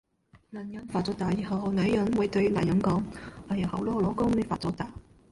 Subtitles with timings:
[0.49, 3.03] 男人發咗達以後，女人會對男人講：
[3.49, 4.89] 哎呀好囉，老公，你發咗達